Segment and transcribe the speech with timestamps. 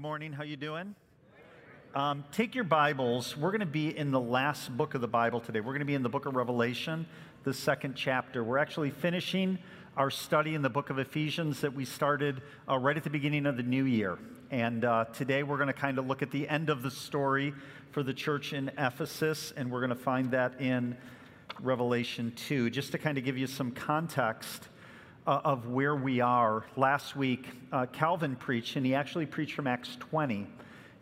[0.00, 0.32] morning.
[0.32, 0.94] How you doing?
[1.94, 3.36] Um, take your Bibles.
[3.36, 5.60] We're going to be in the last book of the Bible today.
[5.60, 7.04] We're going to be in the book of Revelation,
[7.44, 8.42] the second chapter.
[8.42, 9.58] We're actually finishing
[9.98, 13.44] our study in the book of Ephesians that we started uh, right at the beginning
[13.44, 14.18] of the new year.
[14.50, 17.52] And uh, today we're going to kind of look at the end of the story
[17.90, 20.96] for the church in Ephesus, and we're going to find that in
[21.60, 22.70] Revelation 2.
[22.70, 24.70] Just to kind of give you some context
[25.26, 26.64] uh, of where we are.
[26.76, 30.46] Last week, uh, Calvin preached, and he actually preached from Acts 20.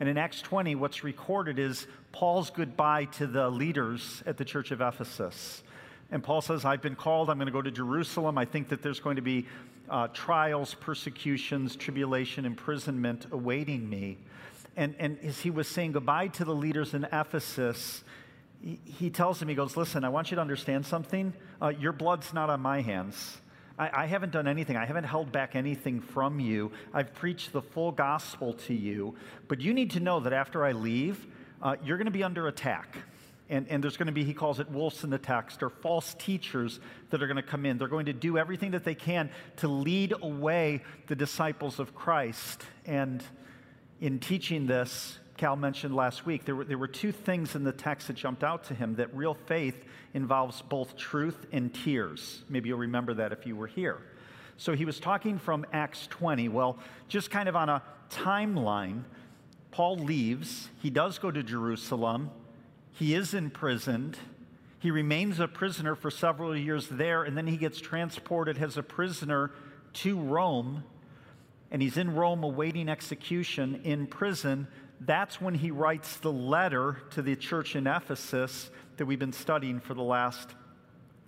[0.01, 4.70] And in Acts 20, what's recorded is Paul's goodbye to the leaders at the church
[4.70, 5.62] of Ephesus.
[6.11, 8.39] And Paul says, I've been called, I'm going to go to Jerusalem.
[8.39, 9.47] I think that there's going to be
[9.91, 14.19] uh, trials, persecutions, tribulation, imprisonment awaiting me.
[14.77, 18.05] And, and as he was saying goodbye to the leaders in Ephesus,
[18.62, 21.33] he, he tells them, he goes, Listen, I want you to understand something.
[21.61, 23.39] Uh, your blood's not on my hands.
[23.78, 24.77] I, I haven't done anything.
[24.77, 26.73] I haven't held back anything from you.
[26.92, 29.14] I've preached the full gospel to you.
[29.46, 31.27] But you need to know that after I leave,
[31.62, 32.97] uh, you're going to be under attack.
[33.50, 36.14] And, and, there's going to be, he calls it wolves in the text, or false
[36.19, 37.78] teachers that are going to come in.
[37.78, 42.62] They're going to do everything that they can to lead away the disciples of Christ.
[42.84, 43.25] And
[44.03, 47.72] in teaching this, Cal mentioned last week, there were, there were two things in the
[47.72, 52.42] text that jumped out to him that real faith involves both truth and tears.
[52.48, 53.98] Maybe you'll remember that if you were here.
[54.56, 56.48] So he was talking from Acts 20.
[56.48, 59.05] Well, just kind of on a timeline,
[59.70, 60.69] Paul leaves.
[60.83, 62.31] He does go to Jerusalem.
[62.92, 64.19] He is imprisoned.
[64.81, 68.83] He remains a prisoner for several years there, and then he gets transported as a
[68.83, 69.53] prisoner
[69.94, 70.83] to Rome.
[71.70, 74.66] And he's in Rome awaiting execution in prison
[75.00, 79.80] that's when he writes the letter to the church in Ephesus that we've been studying
[79.80, 80.54] for the last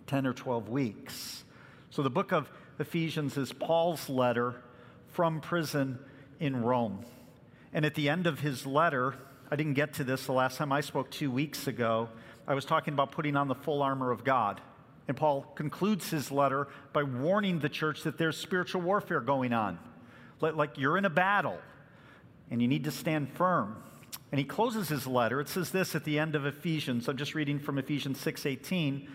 [0.08, 1.44] 10 or 12 weeks.
[1.90, 4.56] So the book of Ephesians is Paul's letter
[5.12, 5.98] from prison
[6.40, 7.04] in Rome.
[7.72, 9.14] And at the end of his letter,
[9.50, 12.08] I didn't get to this the last time I spoke two weeks ago.
[12.46, 14.60] I was talking about putting on the full armor of God.
[15.06, 19.78] And Paul concludes his letter by warning the church that there's spiritual warfare going on.
[20.40, 21.58] Like you're in a battle
[22.50, 23.76] and you need to stand firm.
[24.32, 25.40] And he closes his letter.
[25.40, 27.08] It says this at the end of Ephesians.
[27.08, 29.08] I'm just reading from Ephesians 6:18.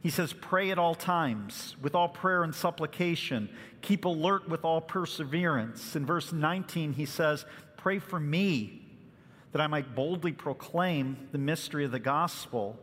[0.00, 3.48] He says, "Pray at all times with all prayer and supplication.
[3.82, 7.44] Keep alert with all perseverance." In verse 19 he says,
[7.76, 8.80] "Pray for me
[9.52, 12.78] that I might boldly proclaim the mystery of the gospel."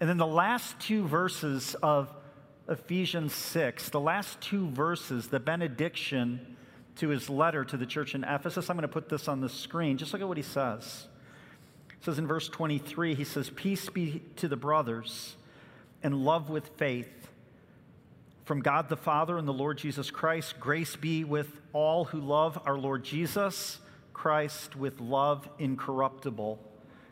[0.00, 2.12] And then the last two verses of
[2.68, 6.53] Ephesians 6, the last two verses, the benediction
[6.96, 8.70] to his letter to the church in Ephesus.
[8.70, 9.98] I'm going to put this on the screen.
[9.98, 11.06] Just look at what he says.
[11.90, 15.36] It says in verse 23, he says, Peace be to the brothers
[16.02, 17.08] and love with faith
[18.44, 20.60] from God the Father and the Lord Jesus Christ.
[20.60, 23.78] Grace be with all who love our Lord Jesus
[24.12, 26.58] Christ with love incorruptible.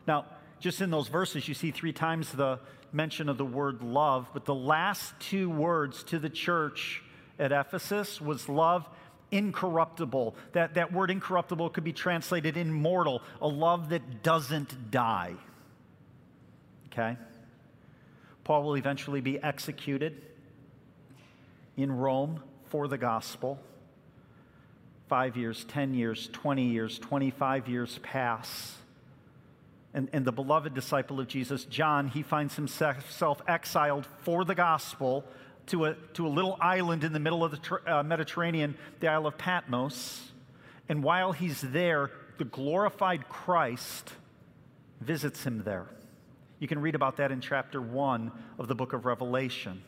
[0.06, 0.26] Now,
[0.60, 2.60] just in those verses, you see three times the
[2.92, 7.02] mention of the word love, but the last two words to the church
[7.38, 8.86] at Ephesus was love
[9.32, 10.36] incorruptible.
[10.52, 15.34] That, that word incorruptible could be translated immortal, a love that doesn't die.
[16.92, 17.16] Okay?
[18.44, 20.20] Paul will eventually be executed
[21.76, 23.58] in Rome for the gospel.
[25.08, 28.76] Five years, 10 years, 20 years, 25 years pass.
[29.94, 35.24] And, and the beloved disciple of Jesus, John, he finds himself exiled for the gospel
[35.66, 39.26] to a, to a little island in the middle of the uh, Mediterranean, the Isle
[39.26, 40.30] of Patmos.
[40.88, 44.12] And while he's there, the glorified Christ
[45.00, 45.86] visits him there.
[46.58, 49.82] You can read about that in chapter 1 of the book of Revelation.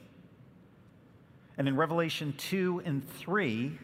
[1.56, 3.78] And in Revelation 2 and 3,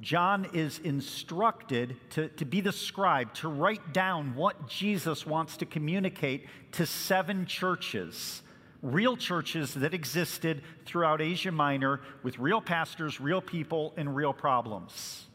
[0.00, 5.66] John is instructed to, to be the scribe, to write down what Jesus wants to
[5.66, 8.42] communicate to seven churches
[8.82, 15.26] real churches that existed throughout Asia Minor with real pastors, real people, and real problems.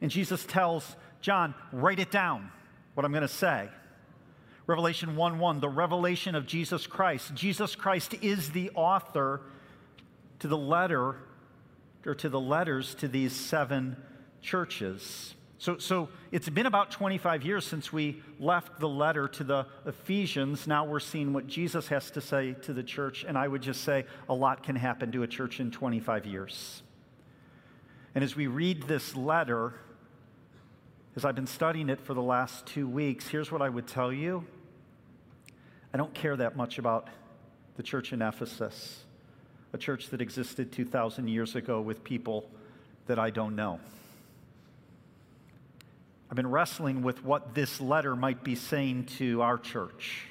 [0.00, 2.50] And Jesus tells John, write it down,
[2.94, 3.68] what I'm going to say.
[4.66, 7.34] Revelation 1 1, the revelation of Jesus Christ.
[7.34, 9.40] Jesus Christ is the author
[10.38, 11.16] to the letter
[12.06, 13.96] or to the letters to these seven
[14.40, 15.34] churches.
[15.60, 20.66] So, so it's been about 25 years since we left the letter to the Ephesians.
[20.66, 23.26] Now we're seeing what Jesus has to say to the church.
[23.28, 26.82] And I would just say a lot can happen to a church in 25 years.
[28.14, 29.74] And as we read this letter,
[31.14, 34.10] as I've been studying it for the last two weeks, here's what I would tell
[34.10, 34.46] you
[35.92, 37.06] I don't care that much about
[37.76, 39.04] the church in Ephesus,
[39.74, 42.48] a church that existed 2,000 years ago with people
[43.08, 43.78] that I don't know.
[46.30, 50.28] I've been wrestling with what this letter might be saying to our church.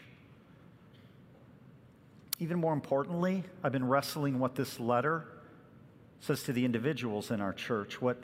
[2.40, 5.26] Even more importantly, I've been wrestling what this letter
[6.22, 8.18] says to the individuals in our church, what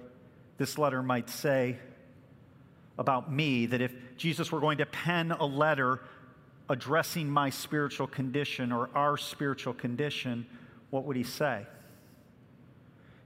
[0.58, 1.78] this letter might say
[2.98, 6.00] about me, that if Jesus were going to pen a letter
[6.70, 10.46] addressing my spiritual condition or our spiritual condition,
[10.92, 11.66] what would he say?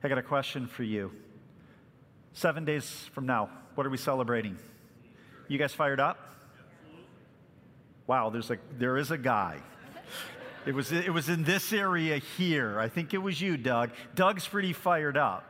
[0.04, 1.12] I got a question for you.
[2.34, 4.58] Seven days from now, what are we celebrating?
[5.48, 6.36] You guys fired up?
[8.08, 9.62] Wow, there's a, there is a guy.
[10.66, 12.78] It was, it was in this area here.
[12.78, 13.92] I think it was you, Doug.
[14.16, 15.46] Doug's pretty fired up.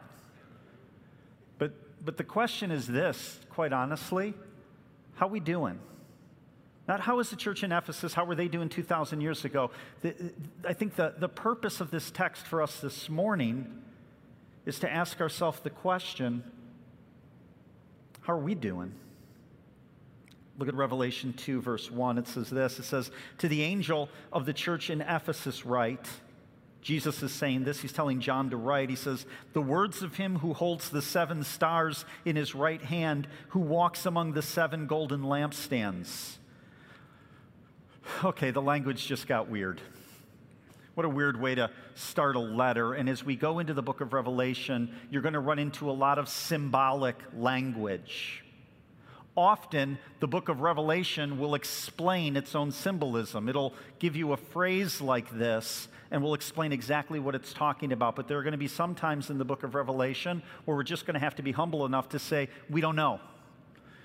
[1.58, 1.72] But,
[2.06, 4.36] but the question is this, quite honestly
[5.16, 5.80] how we doing?
[6.88, 9.72] Not how is the church in Ephesus, how were they doing 2,000 years ago?
[10.04, 10.14] The,
[10.64, 13.82] I think the, the purpose of this text for us this morning
[14.68, 16.44] is to ask ourselves the question
[18.22, 18.94] how are we doing?
[20.58, 22.18] Look at Revelation 2, verse 1.
[22.18, 26.08] It says this It says, To the angel of the church in Ephesus, write,
[26.82, 27.82] Jesus is saying this.
[27.82, 28.90] He's telling John to write.
[28.90, 33.28] He says, The words of him who holds the seven stars in his right hand,
[33.50, 36.38] who walks among the seven golden lampstands.
[38.24, 39.82] Okay, the language just got weird.
[41.00, 42.94] What a weird way to start a letter.
[42.94, 45.94] And as we go into the book of Revelation, you're going to run into a
[45.94, 48.44] lot of symbolic language.
[49.38, 53.48] Often, the book of Revelation will explain its own symbolism.
[53.48, 58.18] It'll give you a phrase like this and will explain exactly what it's talking about.
[58.18, 60.84] But there are going to be some times in the book of Revelation where we're
[60.84, 63.22] just going to have to be humble enough to say, we don't know.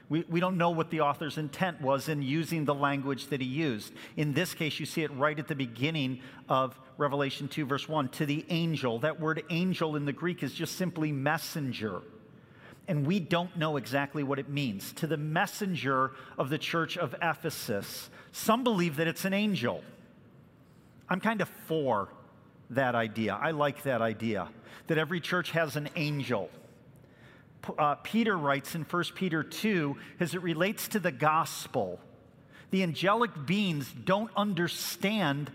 [0.08, 3.46] We, we don't know what the author's intent was in using the language that he
[3.46, 3.92] used.
[4.16, 8.08] In this case, you see it right at the beginning of Revelation 2, verse 1.
[8.10, 8.98] To the angel.
[8.98, 12.02] That word angel in the Greek is just simply messenger.
[12.86, 14.92] And we don't know exactly what it means.
[14.94, 18.10] To the messenger of the church of Ephesus.
[18.32, 19.82] Some believe that it's an angel.
[21.08, 22.08] I'm kind of for
[22.70, 23.38] that idea.
[23.40, 24.48] I like that idea
[24.86, 26.50] that every church has an angel
[27.78, 32.00] uh, Peter writes in 1 Peter 2 as it relates to the gospel.
[32.70, 35.50] The angelic beings don't understand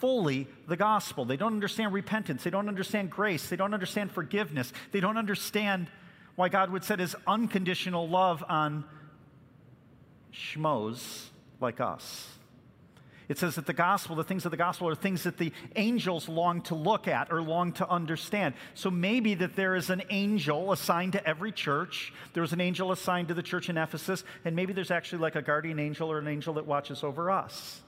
[0.00, 1.24] fully the gospel.
[1.24, 2.42] They don't understand repentance.
[2.42, 3.48] They don't understand grace.
[3.48, 4.72] They don't understand forgiveness.
[4.90, 5.86] They don't understand
[6.34, 8.84] why God would set his unconditional love on
[10.32, 11.26] schmoes
[11.60, 12.26] like us.
[13.28, 16.28] It says that the gospel, the things of the gospel, are things that the angels
[16.28, 18.54] long to look at or long to understand.
[18.74, 22.12] So maybe that there is an angel assigned to every church.
[22.32, 25.36] There was an angel assigned to the church in Ephesus, and maybe there's actually like
[25.36, 27.80] a guardian angel or an angel that watches over us.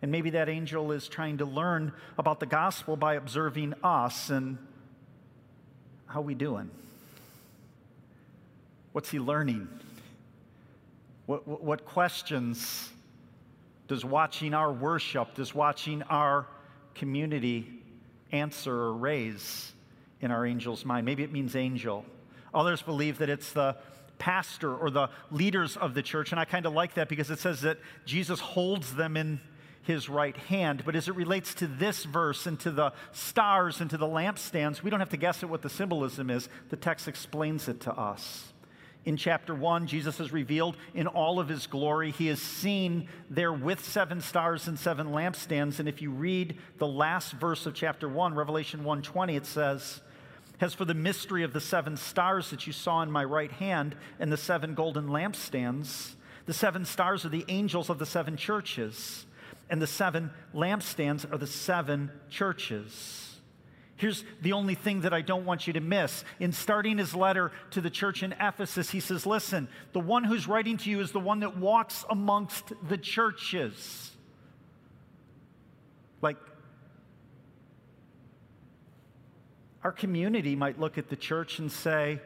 [0.00, 4.58] And maybe that angel is trying to learn about the gospel by observing us and
[6.12, 6.70] how we doing?
[8.92, 9.66] What's he learning?
[11.24, 12.90] What, what, what questions
[13.92, 16.46] does watching our worship, does watching our
[16.94, 17.68] community
[18.30, 19.70] answer or raise
[20.22, 21.04] in our angel's mind?
[21.04, 22.06] Maybe it means angel.
[22.54, 23.76] Others believe that it's the
[24.16, 27.38] pastor or the leaders of the church, and I kind of like that because it
[27.38, 29.40] says that Jesus holds them in
[29.82, 30.84] his right hand.
[30.86, 34.82] But as it relates to this verse and to the stars and to the lampstands,
[34.82, 36.48] we don't have to guess at what the symbolism is.
[36.70, 38.51] The text explains it to us
[39.04, 42.12] in chapter 1, Jesus is revealed in all of his glory.
[42.12, 45.80] He is seen there with seven stars and seven lampstands.
[45.80, 50.00] And if you read the last verse of chapter 1, Revelation 1:20, it says,
[50.60, 53.96] As for the mystery of the seven stars that you saw in my right hand
[54.20, 56.14] and the seven golden lampstands,
[56.46, 59.26] the seven stars are the angels of the seven churches,
[59.68, 63.31] and the seven lampstands are the seven churches.
[64.02, 66.24] Here's the only thing that I don't want you to miss.
[66.40, 70.48] In starting his letter to the church in Ephesus, he says, Listen, the one who's
[70.48, 74.10] writing to you is the one that walks amongst the churches.
[76.20, 76.36] Like,
[79.84, 82.18] our community might look at the church and say,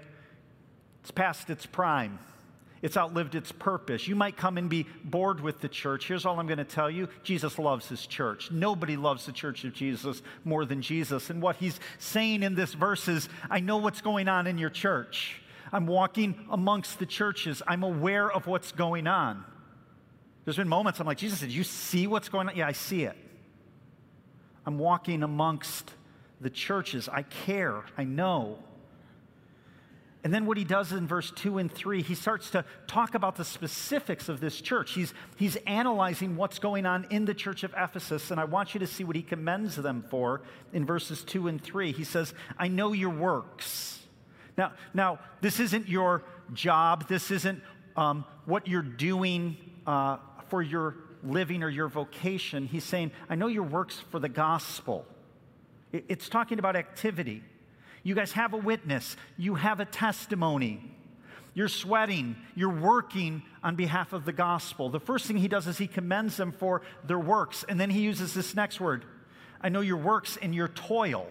[1.02, 2.18] It's past its prime.
[2.86, 4.06] It's outlived its purpose.
[4.06, 6.06] You might come and be bored with the church.
[6.06, 8.52] Here's all I'm going to tell you Jesus loves his church.
[8.52, 11.28] Nobody loves the church of Jesus more than Jesus.
[11.28, 14.70] And what he's saying in this verse is I know what's going on in your
[14.70, 15.42] church.
[15.72, 19.44] I'm walking amongst the churches, I'm aware of what's going on.
[20.44, 22.54] There's been moments I'm like, Jesus, did you see what's going on?
[22.54, 23.16] Yeah, I see it.
[24.64, 25.90] I'm walking amongst
[26.40, 27.08] the churches.
[27.08, 27.82] I care.
[27.98, 28.60] I know.
[30.24, 33.36] And then what he does in verse 2 and 3, he starts to talk about
[33.36, 34.92] the specifics of this church.
[34.92, 38.80] He's, he's analyzing what's going on in the church of Ephesus, and I want you
[38.80, 40.42] to see what he commends them for
[40.72, 41.92] in verses 2 and 3.
[41.92, 44.00] He says, I know your works.
[44.58, 47.62] Now, now this isn't your job, this isn't
[47.96, 49.56] um, what you're doing
[49.86, 50.16] uh,
[50.48, 52.66] for your living or your vocation.
[52.66, 55.06] He's saying, I know your works for the gospel.
[55.92, 57.42] It's talking about activity.
[58.06, 60.80] You guys have a witness, you have a testimony.
[61.54, 64.90] You're sweating, you're working on behalf of the gospel.
[64.90, 68.02] The first thing he does is he commends them for their works, and then he
[68.02, 69.04] uses this next word
[69.60, 71.26] I know your works and your toil.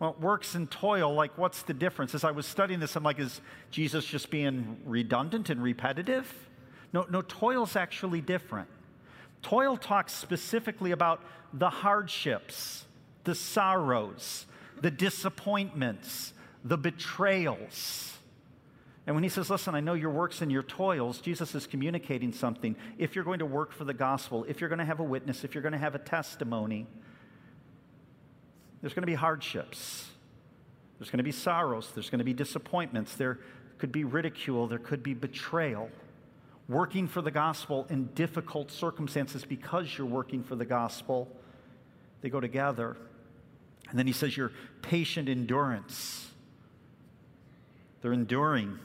[0.00, 2.16] Well, works and toil, like, what's the difference?
[2.16, 6.50] As I was studying this, I'm like, is Jesus just being redundant and repetitive?
[6.92, 8.66] No, no, toil's actually different.
[9.40, 12.86] Toil talks specifically about the hardships,
[13.22, 14.46] the sorrows,
[14.80, 16.32] the disappointments,
[16.64, 18.16] the betrayals.
[19.06, 22.32] And when he says, Listen, I know your works and your toils, Jesus is communicating
[22.32, 22.76] something.
[22.98, 25.44] If you're going to work for the gospel, if you're going to have a witness,
[25.44, 26.86] if you're going to have a testimony,
[28.80, 30.08] there's going to be hardships.
[30.98, 31.90] There's going to be sorrows.
[31.94, 33.14] There's going to be disappointments.
[33.16, 33.40] There
[33.78, 34.68] could be ridicule.
[34.68, 35.90] There could be betrayal.
[36.68, 41.28] Working for the gospel in difficult circumstances because you're working for the gospel,
[42.22, 42.96] they go together.
[43.94, 44.50] And then he says, Your
[44.82, 46.28] patient endurance.
[48.02, 48.80] They're enduring.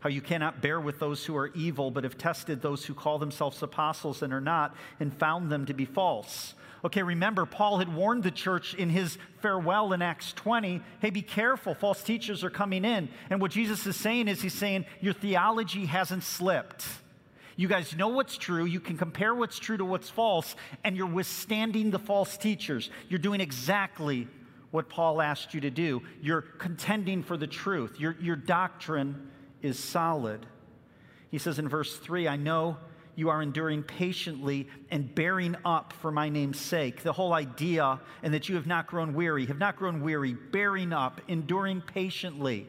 [0.00, 3.20] How you cannot bear with those who are evil, but have tested those who call
[3.20, 6.54] themselves apostles and are not, and found them to be false.
[6.84, 11.22] Okay, remember, Paul had warned the church in his farewell in Acts 20 hey, be
[11.22, 13.08] careful, false teachers are coming in.
[13.30, 16.84] And what Jesus is saying is, he's saying, your theology hasn't slipped.
[17.56, 18.66] You guys know what's true.
[18.66, 22.90] You can compare what's true to what's false, and you're withstanding the false teachers.
[23.08, 24.28] You're doing exactly
[24.70, 26.02] what Paul asked you to do.
[26.20, 27.98] You're contending for the truth.
[27.98, 29.30] Your, your doctrine
[29.62, 30.44] is solid.
[31.30, 32.76] He says in verse 3 I know
[33.14, 37.02] you are enduring patiently and bearing up for my name's sake.
[37.02, 40.92] The whole idea, and that you have not grown weary, have not grown weary, bearing
[40.92, 42.66] up, enduring patiently.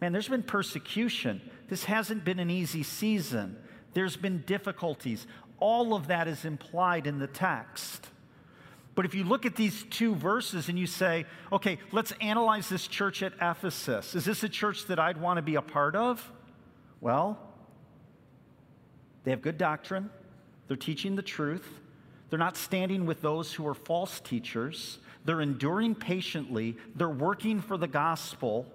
[0.00, 1.42] Man, there's been persecution.
[1.68, 3.56] This hasn't been an easy season.
[3.94, 5.26] There's been difficulties.
[5.58, 8.06] All of that is implied in the text.
[8.94, 12.86] But if you look at these two verses and you say, okay, let's analyze this
[12.86, 14.14] church at Ephesus.
[14.14, 16.30] Is this a church that I'd want to be a part of?
[17.00, 17.38] Well,
[19.24, 20.10] they have good doctrine,
[20.68, 21.66] they're teaching the truth,
[22.28, 27.76] they're not standing with those who are false teachers, they're enduring patiently, they're working for
[27.76, 28.66] the gospel,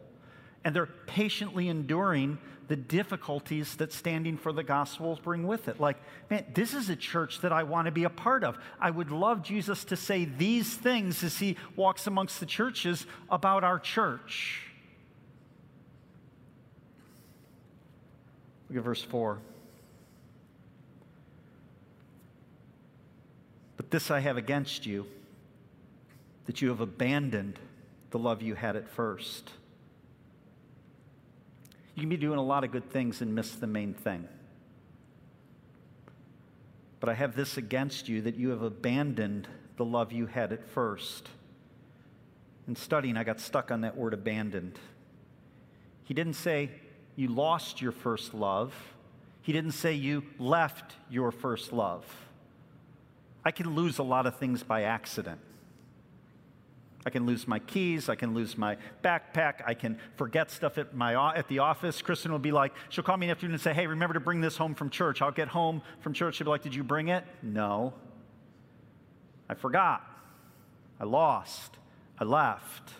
[0.63, 5.79] and they're patiently enduring the difficulties that standing for the gospel bring with it.
[5.79, 5.97] Like,
[6.29, 8.57] man, this is a church that I want to be a part of.
[8.79, 13.63] I would love Jesus to say these things as he walks amongst the churches about
[13.63, 14.61] our church.
[18.69, 19.37] Look at verse 4.
[23.77, 25.05] But this I have against you,
[26.45, 27.59] that you have abandoned
[28.09, 29.51] the love you had at first.
[31.95, 34.27] You can be doing a lot of good things and miss the main thing.
[36.99, 39.47] But I have this against you that you have abandoned
[39.77, 41.29] the love you had at first.
[42.67, 44.77] In studying, I got stuck on that word abandoned.
[46.03, 46.69] He didn't say
[47.15, 48.73] you lost your first love,
[49.41, 52.03] he didn't say you left your first love.
[53.45, 55.39] I can lose a lot of things by accident.
[57.05, 58.09] I can lose my keys.
[58.09, 59.61] I can lose my backpack.
[59.65, 62.01] I can forget stuff at, my, at the office.
[62.01, 64.19] Kristen will be like, she'll call me in the afternoon and say, hey, remember to
[64.19, 65.21] bring this home from church.
[65.21, 66.35] I'll get home from church.
[66.35, 67.23] She'll be like, did you bring it?
[67.43, 67.93] No.
[69.47, 70.01] I forgot.
[70.99, 71.77] I lost.
[72.19, 72.93] I left.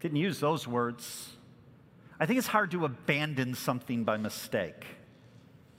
[0.00, 1.30] Didn't use those words.
[2.20, 4.84] I think it's hard to abandon something by mistake.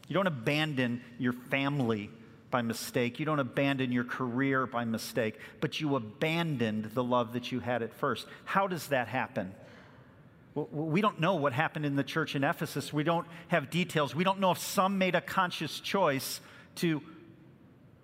[0.08, 2.10] You don't abandon your family
[2.54, 3.20] by mistake.
[3.20, 7.82] You don't abandon your career by mistake, but you abandoned the love that you had
[7.82, 8.28] at first.
[8.46, 9.54] How does that happen?
[10.54, 12.94] We don't know what happened in the church in Ephesus.
[12.94, 14.14] We don't have details.
[14.14, 16.42] We don't know if some made a conscious choice
[16.76, 17.02] to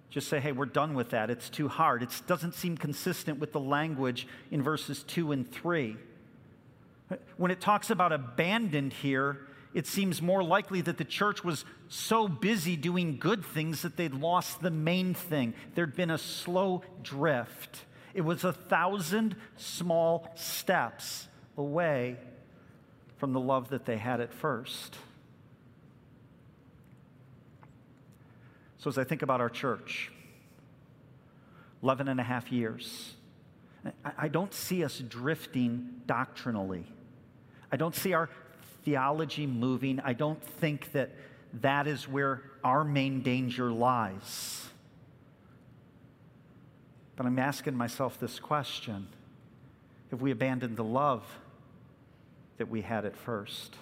[0.09, 1.29] just say, hey, we're done with that.
[1.29, 2.01] It's too hard.
[2.01, 5.95] It doesn't seem consistent with the language in verses 2 and 3.
[7.37, 9.41] When it talks about abandoned here,
[9.73, 14.13] it seems more likely that the church was so busy doing good things that they'd
[14.13, 15.53] lost the main thing.
[15.75, 17.85] There'd been a slow drift.
[18.13, 22.17] It was a thousand small steps away
[23.17, 24.97] from the love that they had at first.
[28.79, 30.09] So, as I think about our church,
[31.83, 33.13] 11 and a half years,
[34.17, 36.85] I don't see us drifting doctrinally.
[37.71, 38.29] I don't see our
[38.89, 39.99] theology moving.
[40.03, 41.11] I don't think that
[41.61, 44.67] that is where our main danger lies.
[47.15, 49.07] But I'm asking myself this question
[50.09, 51.23] Have we abandoned the love
[52.57, 53.75] that we had at first?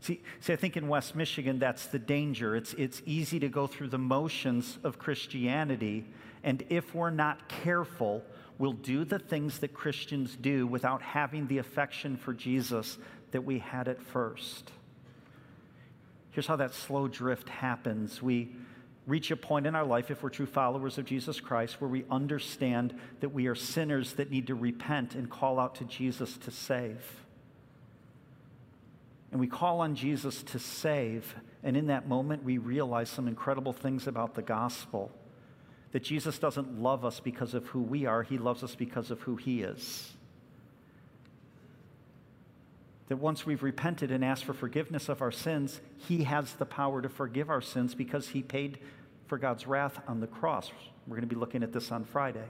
[0.00, 2.56] See, see, I think in West Michigan, that's the danger.
[2.56, 6.06] It's, it's easy to go through the motions of Christianity,
[6.42, 8.22] and if we're not careful,
[8.58, 12.96] we'll do the things that Christians do without having the affection for Jesus
[13.32, 14.70] that we had at first.
[16.30, 18.22] Here's how that slow drift happens.
[18.22, 18.54] We
[19.06, 22.04] reach a point in our life, if we're true followers of Jesus Christ, where we
[22.10, 26.50] understand that we are sinners that need to repent and call out to Jesus to
[26.50, 27.24] save.
[29.30, 31.34] And we call on Jesus to save.
[31.62, 35.10] And in that moment, we realize some incredible things about the gospel
[35.92, 39.20] that Jesus doesn't love us because of who we are, He loves us because of
[39.22, 40.12] who He is.
[43.08, 47.00] That once we've repented and asked for forgiveness of our sins, He has the power
[47.00, 48.78] to forgive our sins because He paid
[49.26, 50.70] for God's wrath on the cross.
[51.06, 52.44] We're going to be looking at this on Friday.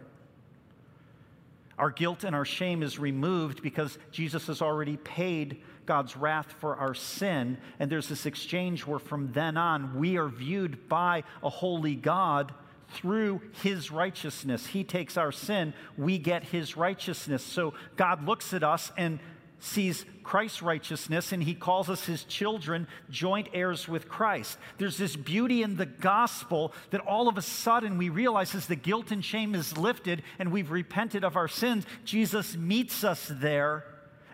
[1.79, 6.77] Our guilt and our shame is removed because Jesus has already paid God's wrath for
[6.77, 7.57] our sin.
[7.79, 12.53] And there's this exchange where from then on we are viewed by a holy God
[12.91, 14.67] through his righteousness.
[14.67, 17.45] He takes our sin, we get his righteousness.
[17.45, 19.21] So God looks at us and
[19.61, 24.59] sees Christ's righteousness and he calls us his children, joint heirs with Christ.
[24.79, 28.77] There's this beauty in the gospel that all of a sudden we realize as the
[28.77, 33.85] guilt and shame is lifted and we've repented of our sins, Jesus meets us there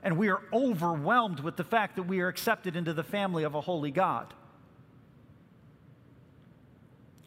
[0.03, 3.55] and we are overwhelmed with the fact that we are accepted into the family of
[3.55, 4.35] a holy God.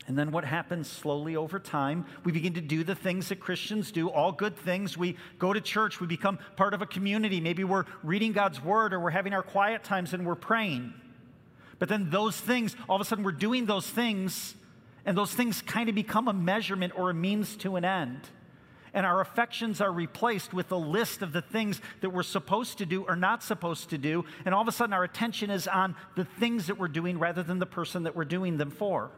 [0.07, 2.05] And then what happens slowly over time?
[2.23, 4.97] We begin to do the things that Christians do, all good things.
[4.97, 7.41] We go to church, we become part of a community.
[7.41, 10.93] Maybe we're reading God's word or we're having our quiet times and we're praying.
[11.77, 14.55] But then those things, all of a sudden we're doing those things,
[15.05, 18.21] and those things kind of become a measurement or a means to an end.
[18.93, 22.85] And our affections are replaced with a list of the things that we're supposed to
[22.85, 24.23] do or not supposed to do.
[24.45, 27.43] And all of a sudden, our attention is on the things that we're doing rather
[27.43, 29.11] than the person that we're doing them for.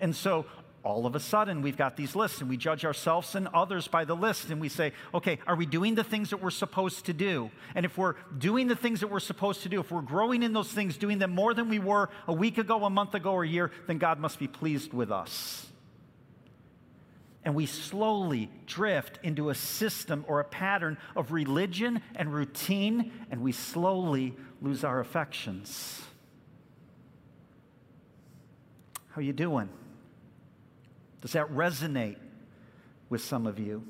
[0.00, 0.46] And so
[0.84, 4.04] all of a sudden we've got these lists and we judge ourselves and others by
[4.04, 7.12] the list and we say, okay, are we doing the things that we're supposed to
[7.12, 7.50] do?
[7.74, 10.52] And if we're doing the things that we're supposed to do, if we're growing in
[10.52, 13.44] those things, doing them more than we were a week ago, a month ago, or
[13.44, 15.66] a year, then God must be pleased with us.
[17.44, 23.40] And we slowly drift into a system or a pattern of religion and routine, and
[23.40, 26.00] we slowly lose our affections.
[29.10, 29.68] How you doing?
[31.22, 32.16] Does that resonate
[33.08, 33.84] with some of you?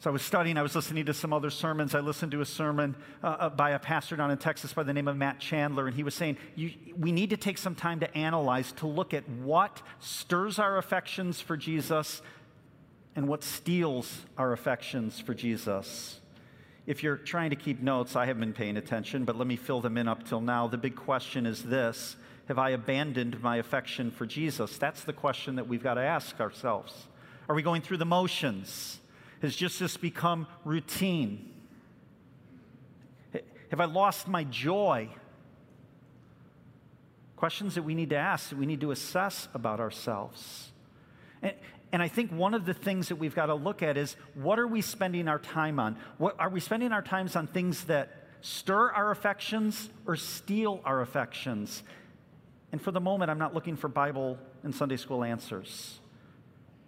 [0.00, 1.94] So I was studying, I was listening to some other sermons.
[1.94, 4.92] I listened to a sermon uh, uh, by a pastor down in Texas by the
[4.92, 6.36] name of Matt Chandler, and he was saying,
[6.96, 11.40] We need to take some time to analyze, to look at what stirs our affections
[11.40, 12.20] for Jesus
[13.16, 16.20] and what steals our affections for Jesus.
[16.86, 19.80] If you're trying to keep notes, I haven't been paying attention, but let me fill
[19.80, 20.68] them in up till now.
[20.68, 22.16] The big question is this
[22.48, 24.78] have I abandoned my affection for Jesus?
[24.78, 27.08] That's the question that we've got to ask ourselves.
[27.48, 29.00] Are we going through the motions?
[29.42, 31.52] Has just this become routine?
[33.70, 35.08] Have I lost my joy?
[37.36, 40.70] Questions that we need to ask, that we need to assess about ourselves.
[41.42, 41.54] And,
[41.92, 44.58] and I think one of the things that we've got to look at is what
[44.58, 45.96] are we spending our time on?
[46.18, 51.00] What, are we spending our times on things that stir our affections or steal our
[51.00, 51.82] affections?
[52.72, 55.98] And for the moment, I'm not looking for Bible and Sunday school answers.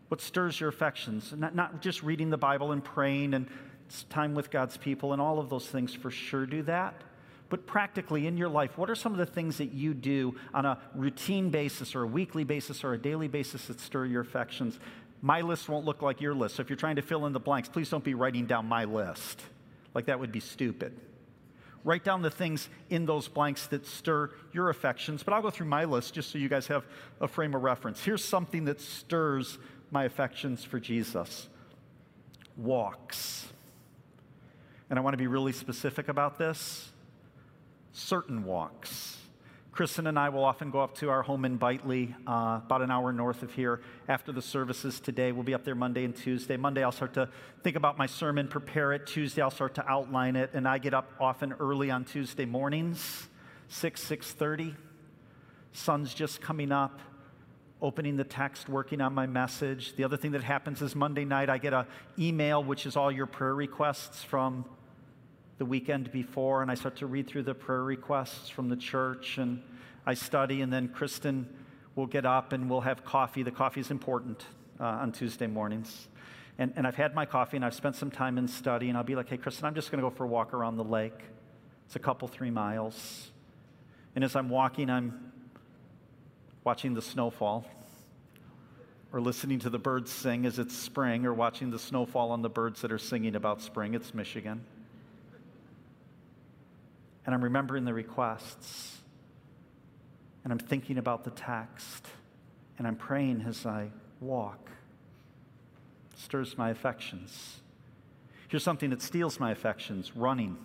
[0.08, 1.32] What stirs your affections?
[1.36, 3.46] Not, not just reading the Bible and praying and
[4.10, 6.94] time with God's people and all of those things for sure do that.
[7.50, 10.66] But practically in your life, what are some of the things that you do on
[10.66, 14.78] a routine basis or a weekly basis or a daily basis that stir your affections?
[15.22, 16.56] My list won't look like your list.
[16.56, 18.84] So if you're trying to fill in the blanks, please don't be writing down my
[18.84, 19.40] list.
[19.94, 20.98] Like that would be stupid.
[21.84, 25.22] Write down the things in those blanks that stir your affections.
[25.22, 26.84] But I'll go through my list just so you guys have
[27.20, 28.04] a frame of reference.
[28.04, 29.58] Here's something that stirs
[29.90, 31.48] my affections for Jesus
[32.56, 33.46] walks.
[34.90, 36.90] And I want to be really specific about this
[37.92, 39.17] certain walks.
[39.72, 42.90] Kristen and I will often go up to our home in Bitely, uh, about an
[42.90, 45.30] hour north of here, after the services today.
[45.30, 46.56] We'll be up there Monday and Tuesday.
[46.56, 47.28] Monday, I'll start to
[47.62, 49.06] think about my sermon, prepare it.
[49.06, 53.28] Tuesday, I'll start to outline it, and I get up often early on Tuesday mornings,
[53.68, 54.74] 6, 6.30.
[55.72, 56.98] Sun's just coming up,
[57.80, 59.94] opening the text, working on my message.
[59.94, 61.86] The other thing that happens is Monday night, I get an
[62.18, 64.64] email, which is all your prayer requests from
[65.58, 69.38] the weekend before, and I start to read through the prayer requests from the church,
[69.38, 69.60] and
[70.06, 71.48] I study, and then Kristen
[71.96, 73.42] will get up and we'll have coffee.
[73.42, 74.44] The coffee is important
[74.80, 76.06] uh, on Tuesday mornings.
[76.56, 79.04] And, and I've had my coffee and I've spent some time in study, and I'll
[79.04, 81.20] be like, hey, Kristen, I'm just going to go for a walk around the lake.
[81.86, 83.30] It's a couple, three miles.
[84.14, 85.32] And as I'm walking, I'm
[86.62, 87.66] watching the snowfall,
[89.12, 92.50] or listening to the birds sing as it's spring, or watching the snowfall on the
[92.50, 93.94] birds that are singing about spring.
[93.94, 94.64] It's Michigan.
[97.28, 98.96] And I'm remembering the requests,
[100.44, 102.06] and I'm thinking about the text,
[102.78, 104.70] and I'm praying as I walk.
[106.14, 107.60] It stirs my affections.
[108.48, 110.56] Here's something that steals my affections running.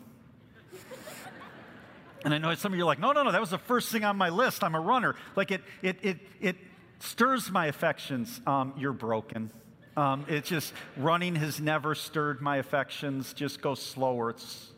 [2.24, 3.92] And I know some of you are like, no, no, no, that was the first
[3.92, 4.64] thing on my list.
[4.64, 5.16] I'm a runner.
[5.36, 6.56] Like it, it, it, it
[7.00, 8.40] stirs my affections.
[8.48, 9.52] Um, you're broken.
[9.98, 13.34] Um, it's just running has never stirred my affections.
[13.34, 14.30] Just go slower.
[14.30, 14.72] It's,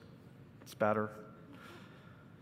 [0.64, 1.12] it's better.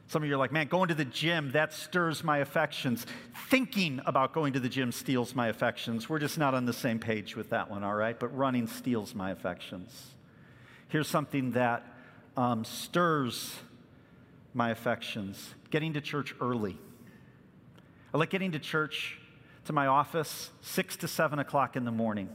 [0.07, 3.05] Some of you are like, man, going to the gym, that stirs my affections.
[3.49, 6.07] Thinking about going to the gym steals my affections.
[6.07, 8.19] We're just not on the same page with that one, all right?
[8.19, 10.11] But running steals my affections.
[10.89, 11.83] Here's something that
[12.37, 13.55] um, stirs
[14.53, 16.77] my affections getting to church early.
[18.13, 19.17] I like getting to church
[19.65, 22.29] to my office six to seven o'clock in the morning.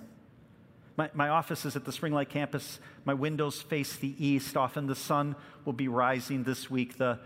[0.97, 2.81] My, my office is at the Spring Lake campus.
[3.05, 4.57] My windows face the east.
[4.57, 6.99] Often the sun will be rising this week.
[6.99, 7.21] The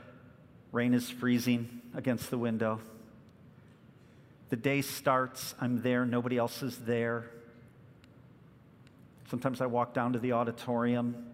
[0.72, 2.80] rain is freezing against the window.
[4.48, 5.54] The day starts.
[5.60, 6.04] I'm there.
[6.04, 7.30] Nobody else is there.
[9.30, 11.32] Sometimes I walk down to the auditorium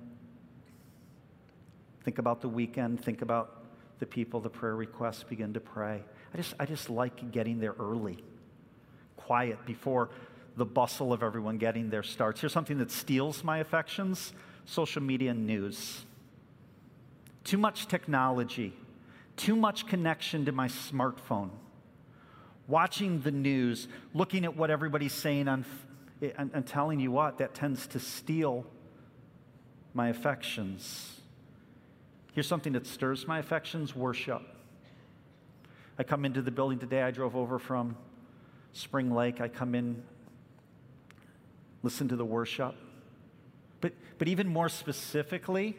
[2.08, 3.04] Think about the weekend.
[3.04, 3.64] Think about
[3.98, 6.02] the people, the prayer requests, begin to pray.
[6.32, 8.24] I just, I just like getting there early,
[9.18, 10.08] quiet, before
[10.56, 12.40] the bustle of everyone getting there starts.
[12.40, 14.32] Here's something that steals my affections
[14.64, 16.06] social media news.
[17.44, 18.72] Too much technology,
[19.38, 21.50] too much connection to my smartphone.
[22.66, 25.64] Watching the news, looking at what everybody's saying on,
[26.20, 28.66] and telling you what, that tends to steal
[29.94, 31.20] my affections.
[32.34, 34.42] Here's something that stirs my affections worship.
[35.98, 37.02] I come into the building today.
[37.02, 37.96] I drove over from
[38.72, 39.40] Spring Lake.
[39.40, 40.02] I come in,
[41.82, 42.74] listen to the worship.
[43.80, 45.76] But, but even more specifically,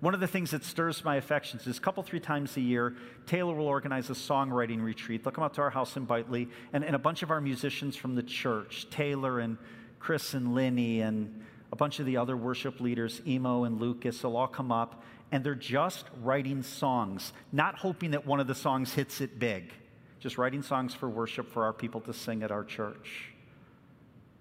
[0.00, 2.96] one of the things that stirs my affections is a couple, three times a year,
[3.26, 5.22] Taylor will organize a songwriting retreat.
[5.22, 7.96] They'll come out to our house in Bitely, and, and a bunch of our musicians
[7.96, 9.58] from the church, Taylor and
[9.98, 14.36] Chris and Linny and a bunch of the other worship leaders, Emo and Lucas, will
[14.36, 18.94] all come up and they're just writing songs, not hoping that one of the songs
[18.94, 19.72] hits it big,
[20.18, 23.26] just writing songs for worship for our people to sing at our church.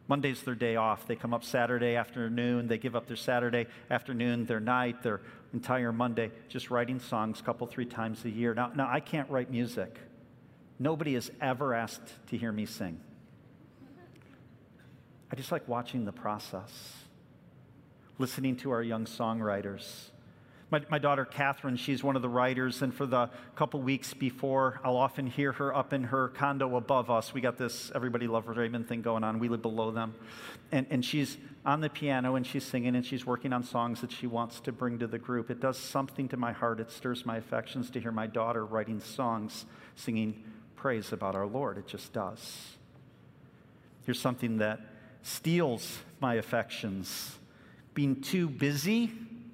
[0.08, 1.06] Monday's their day off.
[1.06, 5.22] They come up Saturday afternoon, they give up their Saturday afternoon, their night, their
[5.54, 8.54] entire Monday, just writing songs couple, three times a year.
[8.54, 9.98] Now, now I can't write music.
[10.78, 13.00] Nobody has ever asked to hear me sing.
[15.32, 16.72] I just like watching the process,
[18.18, 20.10] listening to our young songwriters
[20.71, 24.79] my, my daughter Catherine, she's one of the writers, and for the couple weeks before,
[24.84, 27.34] I'll often hear her up in her condo above us.
[27.34, 29.39] We got this everybody love Raymond thing going on.
[29.39, 30.13] We live below them.
[30.71, 34.12] And, and she's on the piano and she's singing and she's working on songs that
[34.12, 35.49] she wants to bring to the group.
[35.49, 36.79] It does something to my heart.
[36.79, 40.43] It stirs my affections to hear my daughter writing songs, singing
[40.75, 41.77] praise about our Lord.
[41.79, 42.75] It just does.
[44.05, 44.79] Here's something that
[45.23, 47.38] steals my affections
[47.95, 49.12] being too busy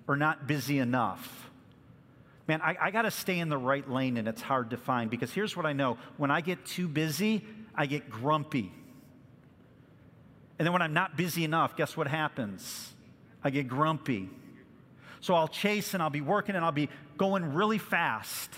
[0.07, 1.49] or not busy enough.
[2.47, 5.09] Man, I, I got to stay in the right lane and it's hard to find
[5.09, 8.71] because here's what I know when I get too busy, I get grumpy.
[10.57, 12.93] And then when I'm not busy enough, guess what happens?
[13.43, 14.29] I get grumpy.
[15.21, 18.51] So I'll chase and I'll be working and I'll be going really fast.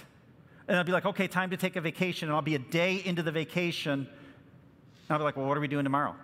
[0.67, 2.27] And I'll be like, okay, time to take a vacation.
[2.27, 3.93] And I'll be a day into the vacation.
[4.01, 4.07] And
[5.09, 6.15] I'll be like, well, what are we doing tomorrow?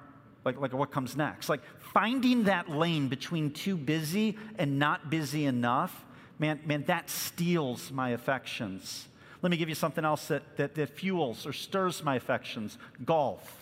[0.45, 1.49] Like, like what comes next?
[1.49, 6.05] Like finding that lane between too busy and not busy enough,
[6.39, 9.07] man, man, that steals my affections.
[9.41, 13.59] Let me give you something else that, that, that fuels or stirs my affections golf.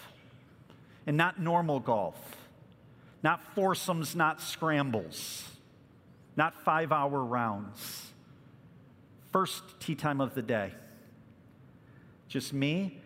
[1.08, 2.16] And not normal golf,
[3.24, 5.50] not foursomes, not scrambles,
[6.36, 8.12] not five hour rounds.
[9.32, 10.74] First tee time of the day.
[12.28, 13.00] Just me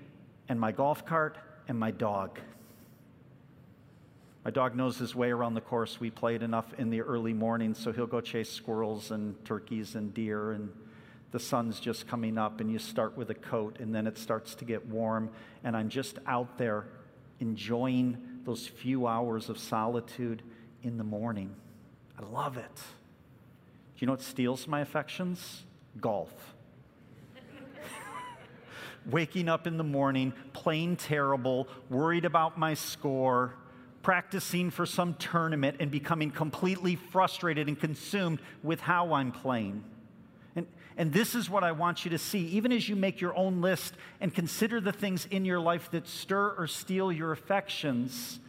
[0.49, 2.39] and my golf cart and my dog.
[4.45, 5.99] My dog knows his way around the course.
[5.99, 10.13] We played enough in the early morning, so he'll go chase squirrels and turkeys and
[10.13, 10.51] deer.
[10.51, 10.71] And
[11.31, 14.53] the sun's just coming up, and you start with a coat, and then it starts
[14.55, 15.31] to get warm.
[15.63, 16.85] And I'm just out there
[17.39, 20.43] enjoying those few hours of solitude
[20.83, 21.55] in the morning.
[22.15, 22.75] I love it.
[22.75, 25.63] Do you know what steals my affections?
[25.99, 26.53] Golf.
[29.07, 33.55] Waking up in the morning, playing terrible, worried about my score
[34.05, 39.83] practicing for some tournament and becoming completely frustrated and consumed with how I'm playing.
[40.55, 43.35] And, And this is what I want you to see, even as you make your
[43.35, 48.39] own list and consider the things in your life that stir or steal your affections.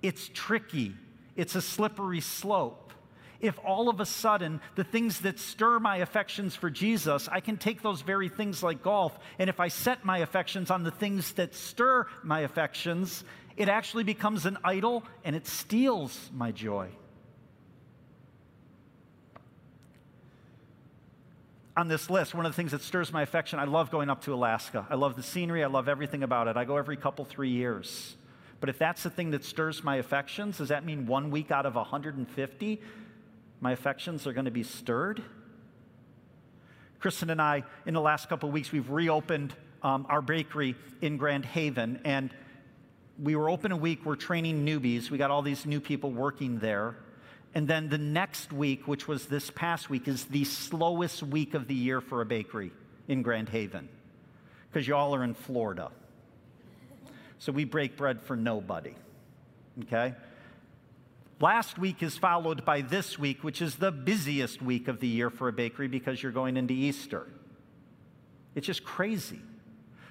[0.00, 0.94] It's tricky,
[1.34, 2.92] it's a slippery slope.
[3.40, 7.56] If all of a sudden the things that stir my affections for Jesus, I can
[7.56, 11.32] take those very things like golf, and if I set my affections on the things
[11.32, 13.24] that stir my affections,
[13.58, 16.88] it actually becomes an idol and it steals my joy.
[21.78, 24.22] on this list, one of the things that stirs my affection, I love going up
[24.24, 24.84] to Alaska.
[24.90, 26.56] I love the scenery, I love everything about it.
[26.56, 28.16] I go every couple, three years.
[28.58, 31.66] But if that's the thing that stirs my affections, does that mean one week out
[31.66, 32.82] of 150,
[33.60, 35.22] my affections are going to be stirred?
[36.98, 41.16] Kristen and I, in the last couple of weeks, we've reopened um, our bakery in
[41.16, 42.00] Grand Haven.
[42.04, 42.34] And
[43.20, 45.10] we were open a week, we're training newbies.
[45.10, 46.96] We got all these new people working there.
[47.54, 51.66] And then the next week, which was this past week, is the slowest week of
[51.66, 52.72] the year for a bakery
[53.08, 53.88] in Grand Haven
[54.70, 55.90] because y'all are in Florida.
[57.38, 58.94] So we break bread for nobody.
[59.84, 60.14] Okay?
[61.40, 65.30] Last week is followed by this week, which is the busiest week of the year
[65.30, 67.26] for a bakery because you're going into Easter.
[68.54, 69.40] It's just crazy.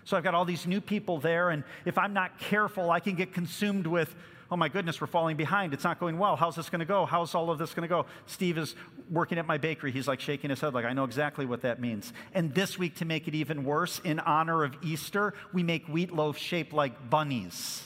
[0.08, 3.15] So I've got all these new people there, and if I'm not careful, I can
[3.15, 4.15] get consumed with
[4.50, 5.74] oh my goodness, we're falling behind.
[5.74, 6.38] It's not going well.
[6.38, 7.06] How's this going to go?
[7.06, 8.06] How's all of this going to go?
[8.28, 8.76] Steve is
[9.12, 9.91] working at my bakery.
[9.91, 12.13] He's like shaking his head, like, I know exactly what that means.
[12.34, 16.13] And this week, to make it even worse, in honor of Easter, we make wheat
[16.13, 17.86] loaves shaped like bunnies.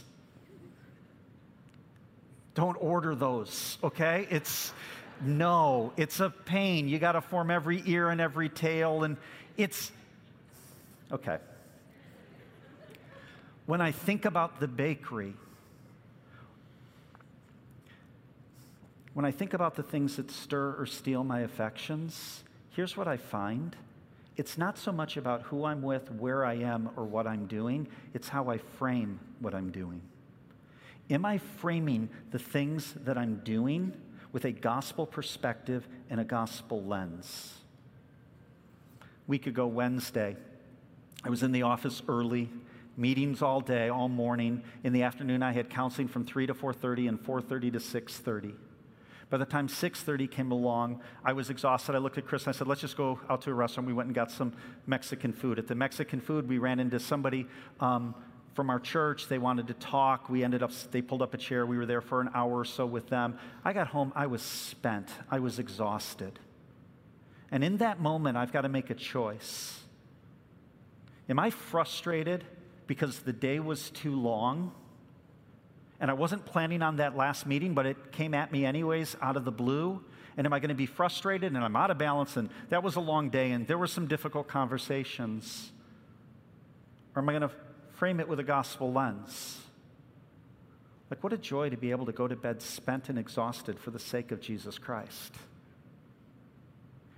[2.54, 4.28] Don't order those, okay?
[4.30, 4.72] It's
[5.24, 6.88] no, it's a pain.
[6.88, 9.18] You got to form every ear and every tail, and
[9.58, 9.92] it's
[11.12, 11.40] okay.
[13.66, 15.36] When I think about the bakery,
[19.14, 23.18] When I think about the things that stir or steal my affections, here's what I
[23.18, 23.76] find
[24.38, 27.88] it's not so much about who I'm with, where I am, or what I'm doing,
[28.14, 30.02] it's how I frame what I'm doing.
[31.10, 33.94] Am I framing the things that I'm doing
[34.32, 37.56] with a gospel perspective and a gospel lens?
[39.28, 40.38] Week ago, Wednesday,
[41.26, 42.50] I was in the office early,
[43.02, 44.62] meetings all day, all morning.
[44.84, 48.54] In the afternoon, I had counseling from 3 to 4:30 and 4:30 to 6:30.
[49.32, 51.96] By the time 6:30 came along, I was exhausted.
[51.96, 53.94] I looked at Chris and I said, "Let's just go out to a restaurant." We
[53.94, 54.54] went and got some
[54.86, 55.58] Mexican food.
[55.58, 57.48] At the Mexican food, we ran into somebody
[57.80, 58.14] um,
[58.54, 59.28] from our church.
[59.28, 60.30] They wanted to talk.
[60.30, 60.72] We ended up.
[60.92, 61.66] They pulled up a chair.
[61.66, 63.40] We were there for an hour or so with them.
[63.66, 64.14] I got home.
[64.16, 65.10] I was spent.
[65.32, 66.40] I was exhausted.
[67.50, 69.80] And in that moment, I've got to make a choice.
[71.28, 72.46] Am I frustrated
[72.88, 74.72] because the day was too long?
[76.00, 79.38] And I wasn't planning on that last meeting, but it came at me anyways out
[79.38, 80.04] of the blue.
[80.36, 82.38] And am I going to be frustrated and I'm out of balance?
[82.38, 85.72] And that was a long day and there were some difficult conversations.
[87.16, 87.56] Or am I going to
[87.94, 89.60] frame it with a gospel lens?
[91.12, 93.92] Like, what a joy to be able to go to bed spent and exhausted for
[93.92, 95.36] the sake of Jesus Christ.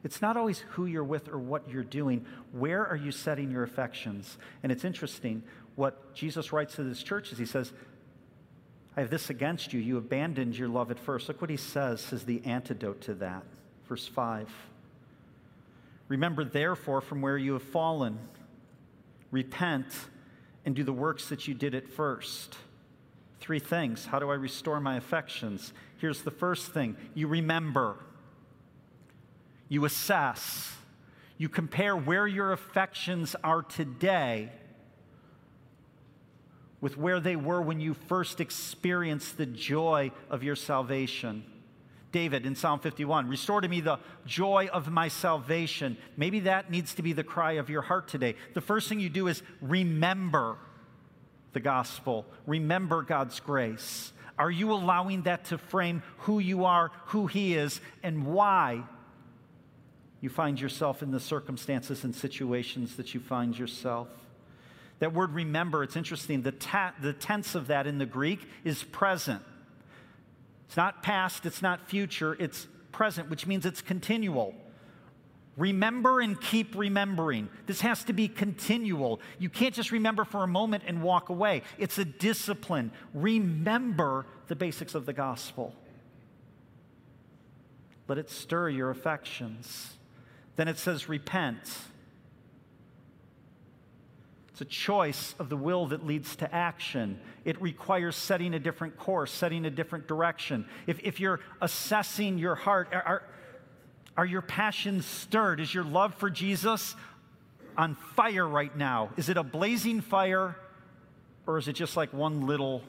[0.04, 2.26] It's not always who you're with or what you're doing.
[2.52, 4.38] Where are you setting your affections?
[4.62, 5.44] And it's interesting
[5.76, 7.72] what Jesus writes to this church is he says,
[8.96, 9.80] I have this against you.
[9.80, 11.28] You abandoned your love at first.
[11.28, 13.44] Look what he says is the antidote to that.
[13.88, 14.50] Verse 5.
[16.10, 18.20] Remember, therefore, from where you have fallen,
[19.32, 19.88] repent
[20.66, 22.56] and do the works that you did at first.
[23.40, 24.06] Three things.
[24.06, 25.74] How do I restore my affections?
[25.98, 27.96] Here's the first thing you remember,
[29.74, 30.72] you assess,
[31.38, 34.52] you compare where your affections are today
[36.80, 41.44] with where they were when you first experienced the joy of your salvation.
[42.12, 45.98] David in Psalm 51, restore to me the joy of my salvation.
[46.18, 48.36] Maybe that needs to be the cry of your heart today.
[48.54, 50.58] The first thing you do is remember
[51.54, 54.14] the gospel, remember God's grace.
[54.38, 58.84] Are you allowing that to frame who you are, who He is, and why
[60.24, 64.08] you find yourself in the circumstances and situations that you find yourself?
[65.00, 66.44] That word remember, it's interesting.
[66.44, 69.42] The, ta- the tense of that in the Greek is present.
[70.68, 74.56] It's not past, it's not future, it's present, which means it's continual.
[75.58, 77.50] Remember and keep remembering.
[77.66, 79.20] This has to be continual.
[79.40, 81.64] You can't just remember for a moment and walk away.
[81.78, 82.92] It's a discipline.
[83.14, 85.76] Remember the basics of the gospel.
[88.08, 89.96] Let it stir your affections.
[90.56, 91.60] Then it says, repent.
[94.50, 97.20] It's a choice of the will that leads to action.
[97.44, 100.68] It requires setting a different course, setting a different direction.
[100.86, 103.24] If, if you're assessing your heart, are,
[104.16, 105.60] Are your passions stirred?
[105.60, 106.96] Is your love for Jesus
[107.76, 109.10] on fire right now?
[109.18, 110.56] Is it a blazing fire
[111.48, 112.84] or is it just like one little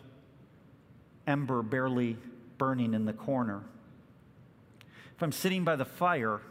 [1.27, 2.18] ember barely
[2.59, 3.62] burning in the corner?
[5.16, 6.42] If I'm sitting by the fire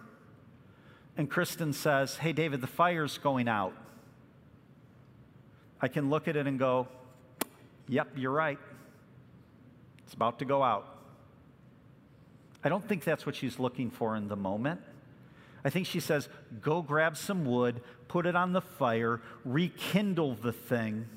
[1.18, 3.74] and Kristen says, Hey, David, the fire's going out,
[5.82, 6.88] I can look at it and go,
[7.88, 8.60] Yep, you're right.
[10.06, 10.88] It's about to go out.
[12.64, 14.80] I don't think that's what she's looking for in the moment.
[15.66, 16.30] I think she says,
[16.62, 21.08] Go grab some wood, put it on the fire, rekindle the thing,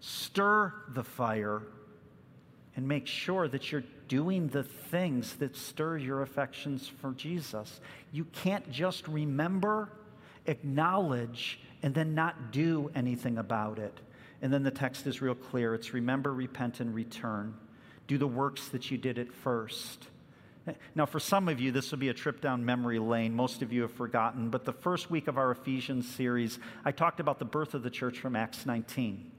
[0.00, 1.62] stir the fire,
[2.76, 7.80] and make sure that you're doing the things that stir your affections for Jesus.
[8.10, 9.88] You can't just remember,
[10.46, 13.96] acknowledge, and then not do anything about it.
[14.42, 17.54] And then the text is real clear it's remember, repent, and return.
[18.08, 20.08] Do the works that you did at first.
[20.96, 23.32] Now, for some of you, this will be a trip down memory lane.
[23.32, 27.20] Most of you have forgotten, but the first week of our Ephesians series, I talked
[27.20, 29.30] about the birth of the church from Acts 19.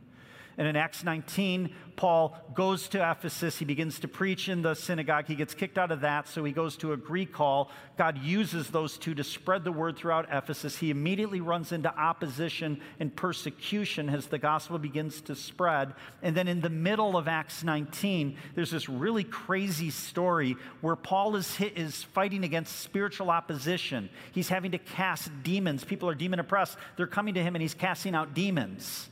[0.58, 3.60] And in Acts 19, Paul goes to Ephesus.
[3.60, 5.26] He begins to preach in the synagogue.
[5.28, 7.70] He gets kicked out of that, so he goes to a Greek hall.
[7.98, 10.78] God uses those two to spread the word throughout Ephesus.
[10.78, 15.94] He immediately runs into opposition and persecution as the gospel begins to spread.
[16.24, 21.36] And then in the middle of Acts 19, there's this really crazy story where Paul
[21.36, 24.10] is, hit, is fighting against spiritual opposition.
[24.32, 25.84] He's having to cast demons.
[25.84, 26.78] People are demon oppressed.
[26.98, 29.08] They're coming to him, and he's casting out demons.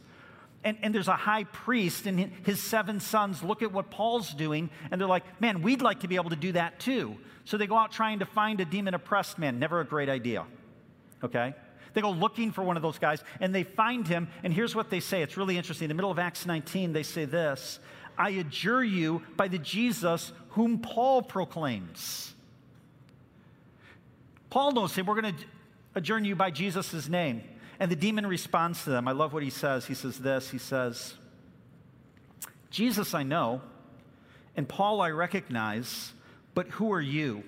[0.63, 4.69] And, and, there's a high priest and his seven sons look at what Paul's doing
[4.91, 7.15] and they're like, man, we'd like to be able to do that too.
[7.45, 9.57] So they go out trying to find a demon oppressed man.
[9.57, 10.45] Never a great idea.
[11.23, 11.55] Okay?
[11.93, 14.27] They go looking for one of those guys and they find him.
[14.43, 15.85] And here's what they say it's really interesting.
[15.85, 17.79] In the middle of Acts 19, they say this
[18.17, 22.33] I adjure you by the Jesus whom Paul proclaims.
[24.49, 25.05] Paul knows him.
[25.05, 25.43] We're going to
[25.95, 27.43] adjourn you by Jesus' name.
[27.79, 29.07] And the demon responds to them.
[29.07, 29.85] I love what he says.
[29.85, 31.13] He says this He says,
[32.69, 33.61] Jesus I know,
[34.55, 36.13] and Paul I recognize,
[36.53, 37.43] but who are you?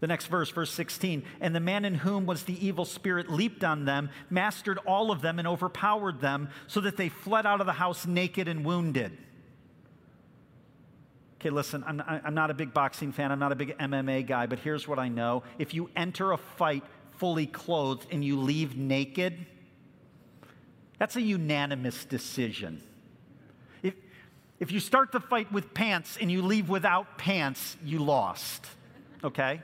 [0.00, 3.64] The next verse, verse 16, and the man in whom was the evil spirit leaped
[3.64, 7.66] on them, mastered all of them, and overpowered them, so that they fled out of
[7.66, 9.16] the house naked and wounded.
[11.40, 14.46] Okay, listen, I'm, I'm not a big boxing fan, I'm not a big MMA guy,
[14.46, 15.42] but here's what I know.
[15.58, 16.84] If you enter a fight
[17.24, 19.46] fully clothed and you leave naked,
[20.98, 22.82] that's a unanimous decision.
[23.82, 23.94] If,
[24.60, 28.66] if you start the fight with pants and you leave without pants, you lost,
[29.24, 29.62] okay?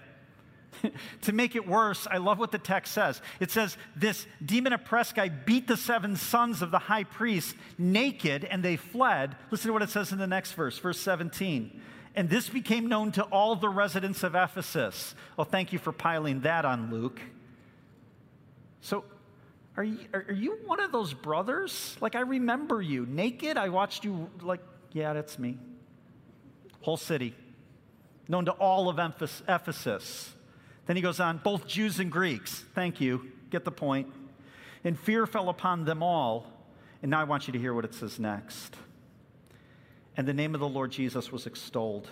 [1.20, 3.20] to make it worse, I love what the text says.
[3.40, 8.42] It says, This demon oppressed guy beat the seven sons of the high priest naked
[8.46, 9.36] and they fled.
[9.50, 11.78] Listen to what it says in the next verse, verse 17.
[12.14, 15.14] And this became known to all the residents of Ephesus.
[15.36, 17.20] Well, thank you for piling that on, Luke.
[18.80, 19.04] So,
[19.76, 21.96] are you, are you one of those brothers?
[22.00, 23.56] Like, I remember you naked.
[23.56, 24.60] I watched you, like,
[24.92, 25.58] yeah, that's me.
[26.82, 27.34] Whole city,
[28.28, 30.34] known to all of Ephesus.
[30.86, 32.64] Then he goes on, both Jews and Greeks.
[32.74, 33.30] Thank you.
[33.50, 34.12] Get the point.
[34.82, 36.46] And fear fell upon them all.
[37.02, 38.76] And now I want you to hear what it says next.
[40.16, 42.08] And the name of the Lord Jesus was extolled.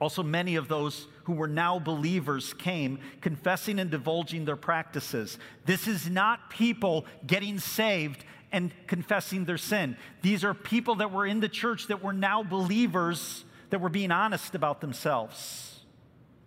[0.00, 5.38] Also, many of those who were now believers came, confessing and divulging their practices.
[5.64, 9.96] This is not people getting saved and confessing their sin.
[10.22, 14.12] These are people that were in the church that were now believers that were being
[14.12, 15.80] honest about themselves.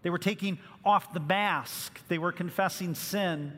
[0.01, 3.51] They were taking off the mask, they were confessing sin.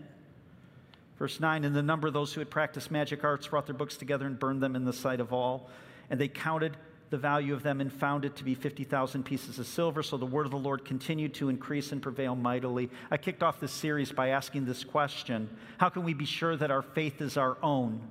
[1.19, 3.95] Verse 9, and the number of those who had practiced magic arts brought their books
[3.95, 5.69] together and burned them in the sight of all.
[6.09, 6.77] And they counted
[7.11, 10.01] the value of them and found it to be 50,000 pieces of silver.
[10.01, 12.89] So the word of the Lord continued to increase and prevail mightily.
[13.11, 16.71] I kicked off this series by asking this question How can we be sure that
[16.71, 18.01] our faith is our own?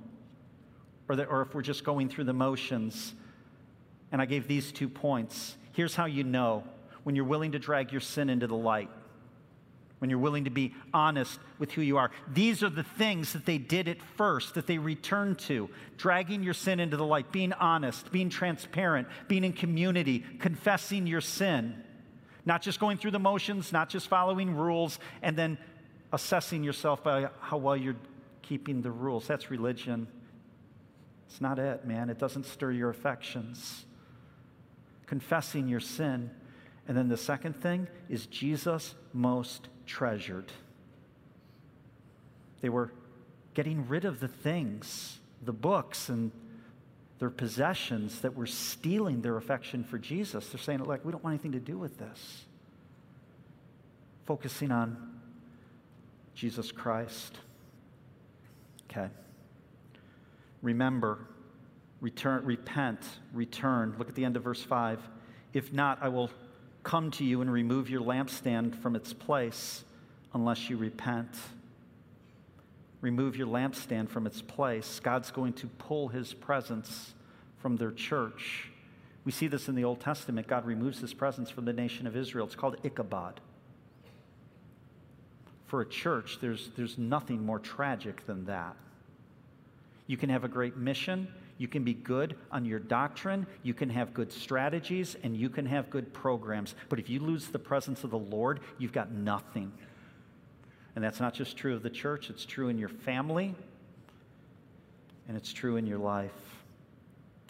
[1.09, 3.13] Or, that, or if we're just going through the motions?
[4.11, 5.57] And I gave these two points.
[5.73, 6.63] Here's how you know
[7.03, 8.89] when you're willing to drag your sin into the light
[10.01, 12.09] when you're willing to be honest with who you are.
[12.33, 16.55] These are the things that they did at first, that they returned to dragging your
[16.55, 21.83] sin into the light, being honest, being transparent, being in community, confessing your sin,
[22.47, 25.55] not just going through the motions, not just following rules, and then
[26.11, 27.95] assessing yourself by how well you're
[28.41, 29.27] keeping the rules.
[29.27, 30.07] That's religion.
[31.27, 32.09] It's not it, man.
[32.09, 33.85] It doesn't stir your affections.
[35.05, 36.31] Confessing your sin.
[36.87, 40.49] And then the second thing is Jesus most treasured.
[42.61, 42.93] They were
[43.53, 46.31] getting rid of the things, the books, and
[47.19, 50.47] their possessions that were stealing their affection for Jesus.
[50.47, 52.45] They're saying, like, we don't want anything to do with this.
[54.25, 54.95] focusing on
[56.35, 57.37] Jesus Christ.
[58.89, 59.09] Okay.
[60.61, 61.27] Remember,
[61.99, 62.99] return, repent,
[63.33, 63.95] return.
[63.97, 64.99] Look at the end of verse 5.
[65.53, 66.29] If not, I will
[66.83, 69.83] come to you and remove your lampstand from its place
[70.33, 71.29] unless you repent.
[73.01, 74.99] Remove your lampstand from its place.
[74.99, 77.13] God's going to pull his presence
[77.57, 78.69] from their church.
[79.25, 80.47] We see this in the Old Testament.
[80.47, 82.45] God removes his presence from the nation of Israel.
[82.45, 83.39] It's called Ichabod.
[85.67, 88.75] For a church, there's, there's nothing more tragic than that.
[90.07, 91.27] You can have a great mission,
[91.61, 95.67] you can be good on your doctrine, you can have good strategies, and you can
[95.67, 96.73] have good programs.
[96.89, 99.71] But if you lose the presence of the Lord, you've got nothing.
[100.95, 103.53] And that's not just true of the church, it's true in your family,
[105.27, 106.31] and it's true in your life.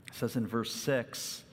[0.09, 1.43] It says in verse 6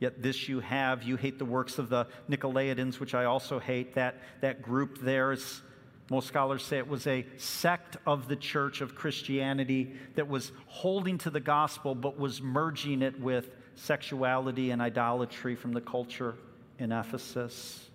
[0.00, 3.94] Yet this you have, you hate the works of the Nicolaitans, which I also hate.
[3.94, 5.62] That, that group there is,
[6.10, 11.18] most scholars say it was a sect of the church of Christianity that was holding
[11.18, 16.34] to the gospel but was merging it with sexuality and idolatry from the culture
[16.78, 17.88] in Ephesus.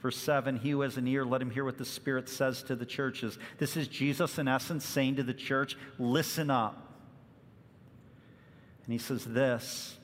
[0.00, 2.76] Verse 7 He who has an ear, let him hear what the Spirit says to
[2.76, 3.38] the churches.
[3.58, 6.94] This is Jesus, in essence, saying to the church, Listen up.
[8.84, 9.96] And he says this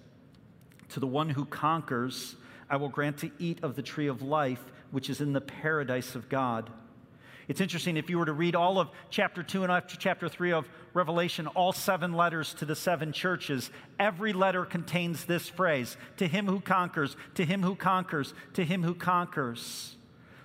[0.91, 2.37] To the one who conquers,
[2.71, 6.15] I will grant to eat of the tree of life, which is in the paradise
[6.15, 6.71] of God.
[7.49, 10.69] It's interesting if you were to read all of chapter 2 and chapter 3 of
[10.93, 16.47] Revelation, all seven letters to the seven churches, every letter contains this phrase To him
[16.47, 19.97] who conquers, to him who conquers, to him who conquers.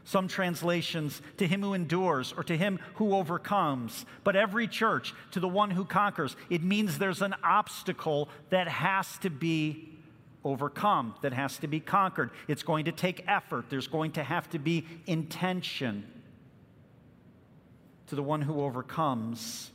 [0.05, 4.05] Some translations, to him who endures, or to him who overcomes.
[4.23, 6.37] But every church, to the one who conquers.
[6.49, 9.89] It means there's an obstacle that has to be
[10.45, 12.31] overcome, that has to be conquered.
[12.47, 16.12] It's going to take effort, there's going to have to be intention
[18.13, 19.71] to the one who overcomes.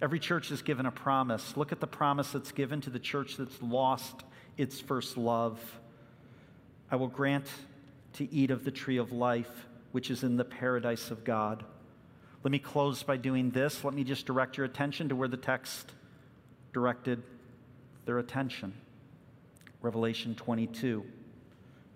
[0.00, 1.56] Every church is given a promise.
[1.56, 4.22] Look at the promise that's given to the church that's lost
[4.56, 5.58] its first love.
[6.88, 7.48] I will grant
[8.12, 11.64] to eat of the tree of life, which is in the paradise of God.
[12.44, 13.82] Let me close by doing this.
[13.82, 15.90] Let me just direct your attention to where the text
[16.72, 17.24] directed
[18.04, 18.72] their attention.
[19.82, 21.04] Revelation 22,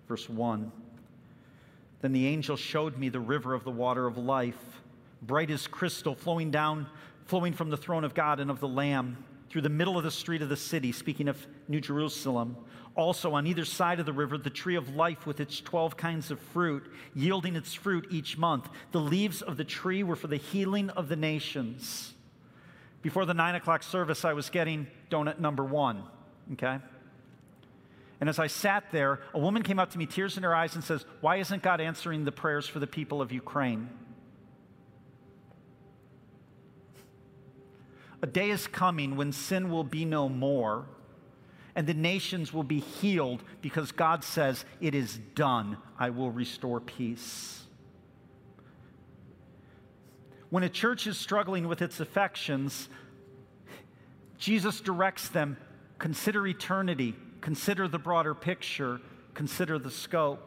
[0.09, 0.73] verse 1.
[2.01, 4.78] Then the angel showed me the river of the water of life
[5.21, 6.87] bright as crystal, flowing down,
[7.25, 10.11] flowing from the throne of God and of the Lamb through the middle of the
[10.11, 12.55] street of the city, speaking of New Jerusalem.
[12.95, 16.31] Also, on either side of the river, the tree of life with its 12 kinds
[16.31, 16.83] of fruit,
[17.15, 18.69] yielding its fruit each month.
[18.91, 22.13] The leaves of the tree were for the healing of the nations.
[23.01, 26.03] Before the nine o'clock service, I was getting donut number one,
[26.53, 26.79] okay?
[28.19, 30.75] And as I sat there, a woman came up to me, tears in her eyes,
[30.75, 33.89] and says, Why isn't God answering the prayers for the people of Ukraine?
[38.21, 40.85] A day is coming when sin will be no more
[41.75, 45.77] and the nations will be healed because God says, It is done.
[45.97, 47.63] I will restore peace.
[50.49, 52.89] When a church is struggling with its affections,
[54.37, 55.57] Jesus directs them
[55.99, 58.99] consider eternity, consider the broader picture,
[59.33, 60.41] consider the scope.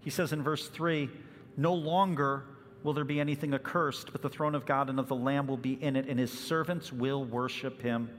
[0.00, 1.08] He says in verse 3
[1.56, 2.44] No longer
[2.84, 5.56] will there be anything accursed, but the throne of God and of the Lamb will
[5.56, 8.10] be in it, and his servants will worship him.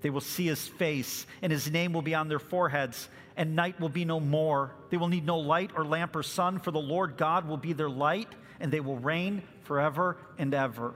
[0.00, 3.80] They will see his face, and his name will be on their foreheads, and night
[3.80, 4.72] will be no more.
[4.90, 7.72] They will need no light or lamp or sun, for the Lord God will be
[7.72, 8.28] their light,
[8.60, 10.94] and they will reign forever and ever.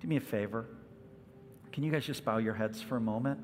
[0.00, 0.64] Do me a favor.
[1.72, 3.40] Can you guys just bow your heads for a moment?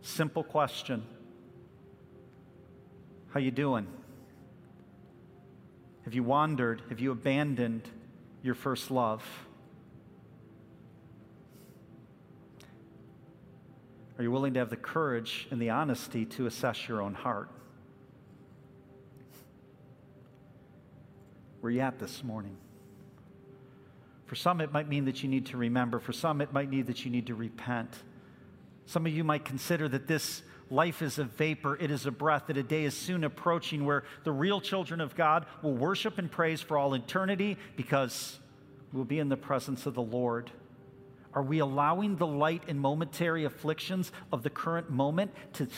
[0.00, 1.04] Simple question.
[3.36, 3.86] How you doing?
[6.06, 6.80] Have you wandered?
[6.88, 7.86] Have you abandoned
[8.42, 9.22] your first love?
[14.16, 17.50] Are you willing to have the courage and the honesty to assess your own heart?
[21.60, 22.56] Where are you at this morning?
[24.24, 25.98] For some, it might mean that you need to remember.
[26.00, 27.96] For some, it might mean that you need to repent.
[28.86, 32.44] Some of you might consider that this life is a vapor, it is a breath,
[32.48, 36.30] that a day is soon approaching where the real children of God will worship and
[36.30, 38.38] praise for all eternity because
[38.92, 40.50] we'll be in the presence of the Lord.
[41.34, 45.68] Are we allowing the light and momentary afflictions of the current moment to,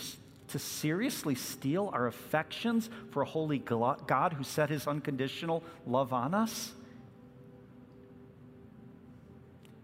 [0.48, 6.32] to seriously steal our affections for a holy God who set his unconditional love on
[6.32, 6.72] us?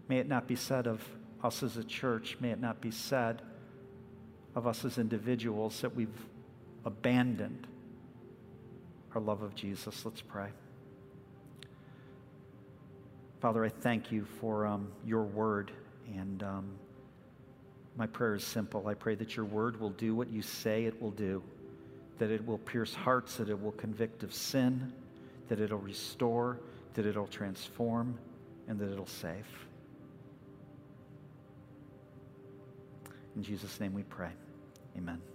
[0.07, 1.03] May it not be said of
[1.43, 3.41] us as a church, may it not be said
[4.55, 6.07] of us as individuals that we've
[6.85, 7.67] abandoned
[9.13, 10.05] our love of Jesus.
[10.05, 10.49] Let's pray.
[13.41, 15.71] Father, I thank you for um, your word.
[16.15, 16.65] And um,
[17.97, 18.87] my prayer is simple.
[18.87, 21.43] I pray that your word will do what you say it will do,
[22.17, 24.93] that it will pierce hearts, that it will convict of sin,
[25.49, 26.59] that it'll restore,
[26.93, 28.17] that it'll transform,
[28.67, 29.45] and that it'll save.
[33.35, 34.31] In Jesus' name we pray.
[34.97, 35.34] Amen.